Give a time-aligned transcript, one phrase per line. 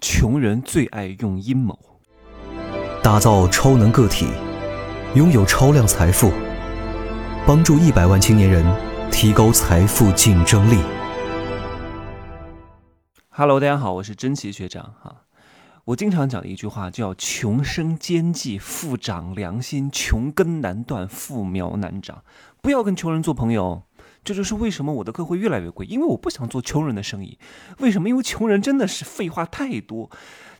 [0.00, 1.76] 穷人最爱用阴谋，
[3.02, 4.26] 打造超能个体，
[5.14, 6.30] 拥有超量财富，
[7.46, 8.64] 帮助一百万青年人
[9.10, 10.78] 提高财富竞争力。
[13.30, 15.22] Hello，大家好，我是真奇学长哈。
[15.86, 22.22] 我经常讲的一句话叫“穷生奸计，富长良心；穷根难断，富苗难长”。
[22.62, 23.82] 不要跟穷人做朋友。
[24.28, 27.38] 这就是为什么我的课会越来越贵，因为我不想做穷人的生意。
[27.78, 28.10] 为什么？
[28.10, 30.10] 因为穷人真的是废话太多，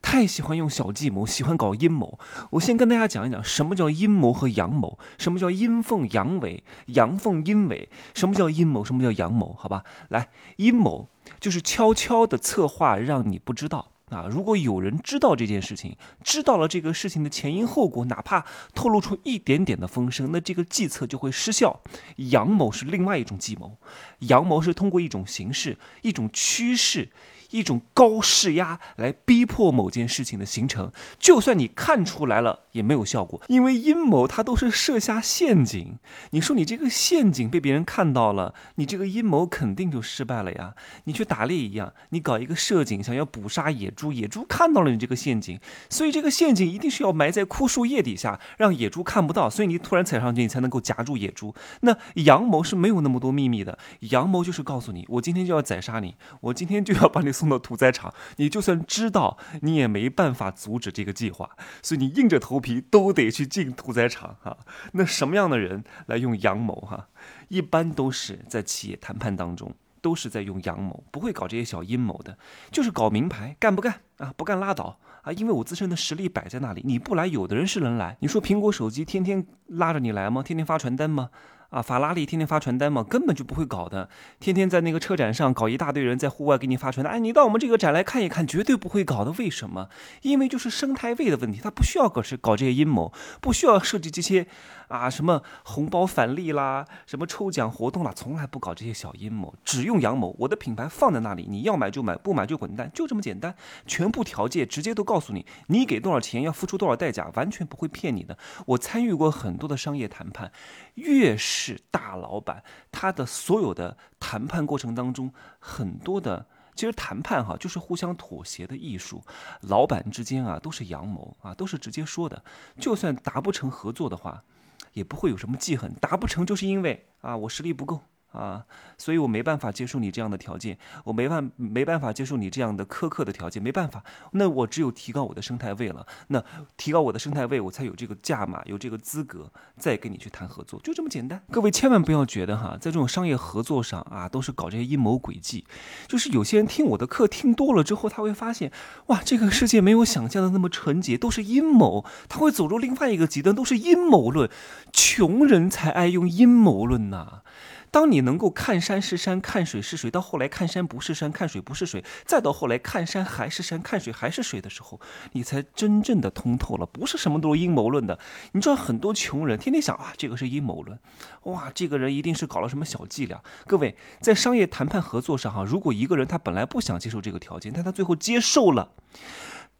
[0.00, 2.16] 太喜欢用小计谋，喜欢搞阴谋。
[2.50, 9.56] 我先跟大家讲一讲什么叫阴谋和阳谋，什么叫阴奉阳违，阳奉阴违，什么叫阴谋，什么叫阳谋？
[9.58, 10.28] 好吧，来，
[10.58, 11.08] 阴谋
[11.40, 13.88] 就是悄悄的策划，让你不知道。
[14.10, 21.80] 啊，如果有人知道这件事情，知道了这个事情的前因后果，哪怕透露出一点点的风声，那这个计策就会失效。
[22.16, 23.78] 阳谋是另外一种计谋，
[24.20, 27.10] 阳谋是通过一种形式、一种趋势。
[27.50, 35.98] 一种高势压来逼迫某件事情的形成，就算你看出来了也没有效果，因为阴谋它都是设下陷阱。
[36.30, 40.74] 你说你这个陷阱被别人看到了，你这个阴谋肯定就失败了呀。
[41.04, 51.54] 你去打猎一样，你搞一个设警想要捕杀野猪，野猪看到了你这个陷阱，所以这个陷阱一定是要埋在枯树叶底下，让野猪看不到，所以你突然踩上去，你才能够夹住野猪。
[51.82, 57.35] 那阳谋是没有那么多秘密的，阳谋就是告诉你，我今天就要宰杀你，我今天就要把你。
[57.36, 61.50] 送到屠宰场，你就算知道，你也没办法阻止这个计划，
[61.82, 64.56] 所以你硬着头皮都得去进屠宰场哈。
[64.92, 67.08] 那什么样的人来用阳谋哈？
[67.48, 72.38] 一般都是在企业谈判当中，都是在用阳谋，不会搞这些小阴谋的，
[72.72, 74.32] 就是搞名牌，干不干啊？
[74.36, 75.32] 不干拉倒啊！
[75.32, 78.16] 因为我自身的实力摆在那里，你不来，有的人是能来。
[78.20, 80.42] 你说苹果手机天天拉着你来吗？
[80.42, 81.30] 天天发传单吗？
[81.76, 84.08] 啊，法拉利天天发传单嘛，根本就不会搞的。
[84.40, 89.30] 天天在那个车展上搞一大堆人在户外给你发传单，哎，你到我们这个展来看一看，绝对不会搞的。
[89.32, 89.90] 为什么？
[90.22, 93.12] 因为就是生态位的问题，他不需要搞是搞这些阴谋，
[93.42, 94.46] 不需要设计这些
[94.88, 100.34] 啊什么红包返利啦，什么抽奖活动啦，从来不搞这些小阴谋，只用阳谋。
[100.38, 103.54] 我的品牌放在那里，你要买就买，不买就滚蛋，就这么简单。
[103.86, 108.38] 全部条件直接都告诉你，你给多少钱要付出多少代价，完全不会骗你的。
[108.64, 110.50] 我参与过很多的商业谈判，
[110.96, 111.80] 越是。
[111.90, 112.62] 大老板，
[112.92, 116.46] 他的所有的谈判过程当中，很多的
[116.76, 119.24] 其实谈判哈，就是互相妥协的艺术。
[119.62, 122.44] 老板之间啊，都是阳谋啊，都是直接说的。
[122.78, 124.44] 就算达不成合作的话，
[124.92, 125.92] 也不会有什么记恨。
[125.94, 128.00] 达不成就是因为啊，我实力不够。
[128.36, 128.64] 啊，
[128.98, 136.06] 所以我没办法接受你这样的条件，我没办没办法接受你这样的苛刻的条件，没办法，那我只有提高我的生态位了。
[136.28, 136.44] 那
[136.76, 141.42] 提高我的生态位，我才有这个价码，有这个资格再跟你去谈合作，就这么简单。
[141.50, 145.64] 各位千万不要觉得哈，在这种商业合作上啊，都是搞这些阴谋诡计。
[146.06, 148.70] 就是有些人听我的课听多了之后，他会发现，
[149.06, 152.04] 哇，这个世界没有想象的那么纯洁，都是阴谋。
[152.28, 154.50] 他会走入另外一个极端，都是阴谋论。
[154.92, 157.42] 穷人才爱用阴谋论呐。
[157.90, 165.00] 当你能够看山是山，看水是水，到后来看山不是山，看水不是水，再到后来看山还是山，看水还是水的时候，
[165.32, 166.84] 你才真正的通透了。
[166.86, 168.18] 不是什么都是阴谋论的。
[168.52, 170.98] 你知道很多穷人天天想啊，这个是阴谋论，
[171.44, 173.42] 哇，这个人一定是搞了什么小伎俩。
[173.66, 178.92] 各位在商业谈判合作上哈，如果一个人他本来不想接受这个条件，但他最后接受了，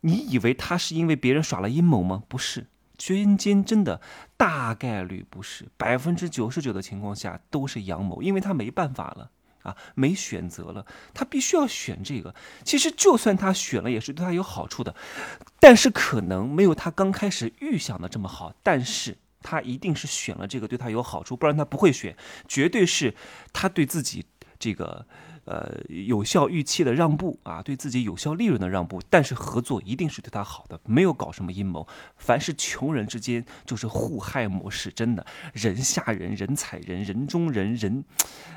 [0.00, 2.22] 你以为他是因为别人耍了阴谋吗？
[2.28, 2.66] 不是。
[2.96, 4.00] 捐精真的
[4.36, 9.30] 大概率不是，百分之九十九的情况下都是阳谋，因为他没办法了
[9.62, 12.34] 啊，没选择了，他必须要选这个。
[12.62, 14.94] 其实就算他选了，也是对他有好处的，
[15.58, 18.54] 但是可能没有他刚开始预想的这么好。
[18.62, 22.16] 但是他一定是选了这个对他有好处，不然他不会选，
[22.46, 23.14] 绝对是
[23.52, 24.24] 他对自己
[24.58, 25.06] 这个。
[25.44, 31.86] 呃，有效预期的让步啊，对自己有效利润的让步，但是合作一定是对他好的，没有搞什么阴谋。
[32.16, 38.04] 凡是穷人之间就是互害模式，真的人下人，人踩人，人中人，人，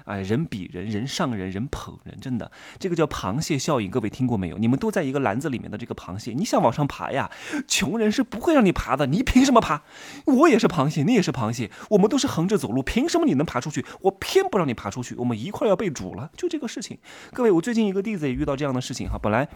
[0.05, 2.49] 哎，人比人，人上人，人捧人，真的，
[2.79, 4.57] 这个叫螃蟹效应，各位听过没有？
[4.57, 7.29] 你们都在一个篮子里面的这个螃蟹，你想往上爬呀？
[7.67, 9.83] 穷人是不会让你爬的，你凭什么爬？
[10.25, 13.85] 我也是螃蟹，你也是螃蟹，我们都是横着走路，凭什么你能爬出去？
[13.99, 16.76] 我偏不让你爬出去，我们一块要被煮了，就这个事。
[16.81, 16.97] 事情，
[17.33, 19.17] 各位，我最近一个弟子也遇到这样的事情哈。
[19.17, 19.47] 本来，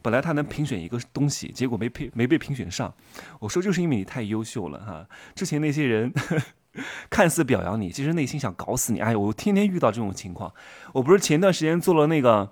[0.00, 2.92] 本来他能评选一个东西，结果没评没被评选上。
[3.38, 5.06] 我说就是因为你太优秀了哈。
[5.34, 6.12] 之前那些人
[7.10, 9.00] 看似表扬你，其实内心想搞死你。
[9.00, 10.52] 哎，我天天遇到这种情况。
[10.92, 12.50] 我不是前段时间做了那个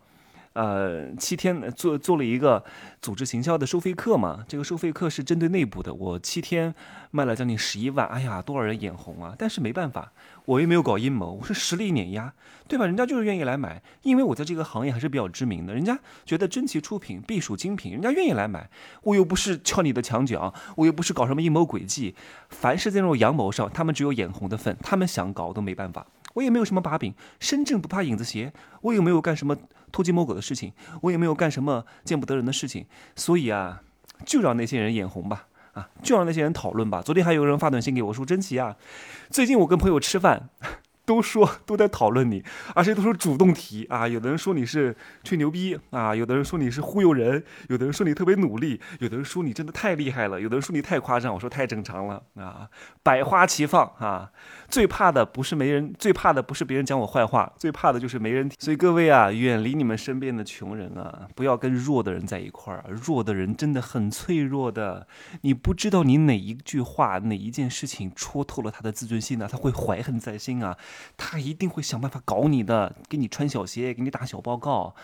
[0.53, 2.65] 呃，七天做做了一个
[3.01, 6.75] 组织行销的收费课嘛，这个收费课是针对内部的，我七天
[7.13, 9.35] 卖了将近十一万，哎呀，多少人眼红啊！
[9.39, 10.13] 但是没办法，
[10.47, 12.35] 我又没有搞阴谋，我是实力碾压，
[12.67, 12.85] 对吧？
[12.85, 18.69] 人家就是愿意来买，因为我在这个行业还是比较知名的，人家觉得真奇出品必属精品，人家愿意来买。
[19.03, 22.17] 我又不是撬你的墙角，我又不是搞什么阴谋诡计，
[22.49, 26.05] 凡是在这种阳谋上，他们只有眼红的份，他们想搞都没办法。
[26.35, 28.53] 我也没有什么把柄，身正不怕影子斜。
[28.83, 29.57] 我也没有干什么
[29.93, 30.73] 偷鸡摸狗的事情，
[31.03, 32.87] 我也没有干什么见不得人的事情。
[33.17, 33.83] 所以啊，
[34.25, 37.03] 就让那些人眼红吧，啊，就让那些人讨论吧。
[37.03, 38.77] 昨天还有人发短信给我说：“真奇啊，
[39.29, 40.49] 最近我跟朋友吃饭。”
[41.11, 42.41] 都说 都在讨论你，
[42.73, 44.07] 而且都是主动提啊。
[44.07, 51.35] 有的人说你是吹牛逼啊，有的人说你是忽悠人，有的人说你特别努力，有的人说你真的太厉害了，有的人说你太夸张。
[51.35, 52.69] 我说太正常了啊，
[53.03, 54.31] 百花齐放啊。
[54.69, 58.49] 最怕的不是没人，最怕的不是别人讲我坏话，最怕的就是没人。
[58.61, 62.85] 所以各位啊，远离你们身边的穷人啊，不要跟弱的人在一块儿。
[62.89, 65.09] 弱的人真的很脆弱的，
[65.41, 69.49] 你不知道你哪一句话、哪一件事情戳透了他的自尊心呢？
[69.51, 70.77] 他会怀恨在心啊。
[71.17, 74.95] 他一定会想办法搞你的，给你穿小鞋，给你打小报告，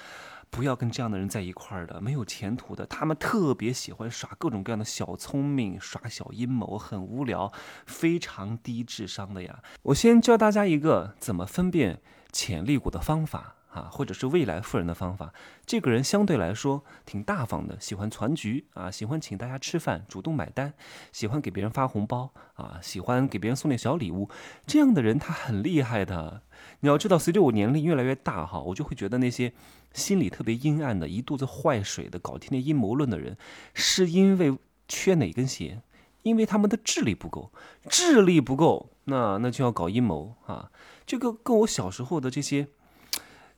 [0.51, 2.87] 不要跟这样的人在一块儿的，没有前途的。
[2.87, 7.53] 他们特别喜欢耍各种各样的小聪明，耍小阴谋，很无聊，
[7.87, 9.63] 非常低智商的呀。
[9.83, 12.01] 我先教大家一个怎么分辨
[12.31, 13.56] 潜力股的方法。
[13.77, 15.35] 啊，或者是未来富人的方法。
[15.67, 20.73] 这个人相对来说挺大方的，喜欢攒局啊，喜欢请大家吃饭，主动买单，
[21.13, 24.31] 喜欢给别人发红包啊，喜欢给别人送点小礼物。
[24.67, 26.41] 这样的人他很厉害的。
[26.81, 29.53] 你要知道，随着我年龄越来越大哈，我就会觉得那些
[29.93, 33.37] 心里特别阴暗的、一肚子坏水的、搞天天阴谋论的人，
[33.75, 34.57] 是因为
[34.89, 35.83] 缺哪根弦？
[36.23, 37.53] 因为他们的智力不够，
[37.91, 40.71] 智力不够，那那就要搞阴谋啊。
[41.05, 42.69] 这个跟我小时候的这些。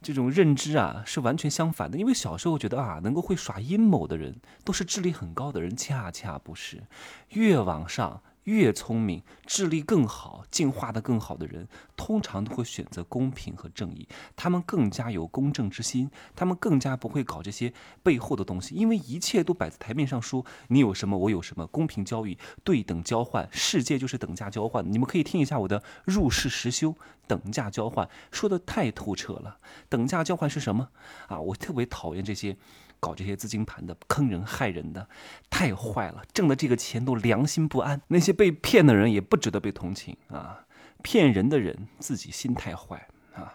[0.00, 6.84] 这种认知啊是完全相反的，因为小时候觉得啊，能够会耍阴谋的人都是智力很高的人，恰恰不是，
[7.30, 8.22] 越往上。
[8.48, 14.08] 越聪明、智力更好、进化的更好的人，通常都会选择公平和正义。
[14.34, 24.90] 他们更加有公正之心，他们更加不会搞这些背后的东西，因为一切都摆在台面上说，你有什么我有什么，公平交易、对等交换，世界就是等价交换。
[24.90, 26.94] 你们可以听一下我的入世实修，
[27.26, 29.58] 等价交换说的太透彻了。
[29.90, 30.88] 等价交换是什么
[31.26, 31.38] 啊？
[31.38, 32.56] 我特别讨厌这些。
[33.00, 35.08] 搞这些资金盘的，坑人害人的，
[35.48, 36.22] 太坏了！
[36.32, 38.00] 挣的这个钱都良心不安。
[38.08, 40.64] 那些被骗的人也不值得被同情啊！
[41.02, 43.54] 骗人的人自己心太坏啊，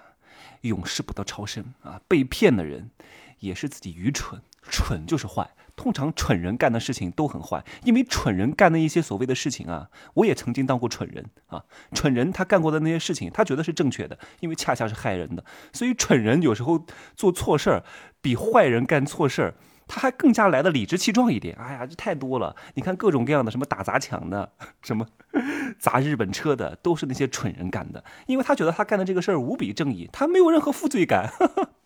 [0.61, 2.01] 永世不得超生啊！
[2.07, 2.89] 被骗的人
[3.39, 5.49] 也是自己愚蠢，蠢就是坏。
[5.75, 11.63] 通常蠢人干的事情都很坏，因为蠢人干的一些所谓的事情啊，我也曾经当过蠢人啊。
[11.93, 15.43] 蠢人他干过的那些事情，他觉得是正确的，因为恰恰是害人的。
[15.71, 16.85] 所以蠢人有时候
[17.15, 17.83] 做错事儿，
[18.21, 19.55] 比坏人干错事儿。
[19.85, 22.55] 他还更加来的理直气壮一点，哎呀，这太多了！
[22.75, 25.05] 你看各种各样的，什么打砸抢的，什么
[25.77, 31.33] 砸日本车的，都是那些蠢人干的，因为他觉得他干的这个事儿无比正义，他没有任何负罪感。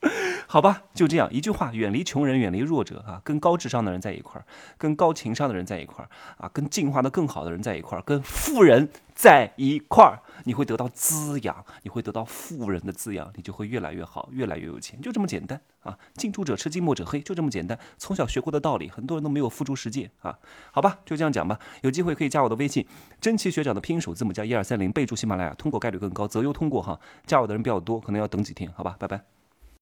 [0.47, 4.45] 好吧，就这样一句话，远离穷人，远离弱者啊，跟高智商的人在一块儿，
[4.77, 15.97] 跟高情商的人在一块儿啊，跟进化的更好的人在一块儿，跟富人在一块儿，你会得到滋养，你会得到富人的滋养，你就会越来越好，越来越有钱，就这么简单啊！
[16.15, 17.77] 近朱者赤，近墨者黑，就这么简单。
[17.97, 20.39] 从小学过的道理，很多人都没有付诸实践啊。
[20.71, 21.59] 好吧，就这样讲吧。
[21.81, 22.87] 有机会可以加我的微信，
[23.19, 26.97] 真奇学长的拼音首字母加一二三零，备注喜马拉雅，通过概率更高，择优通过哈。
[27.25, 29.36] 加我的人比较多，可能要等几天，好吧，拜拜。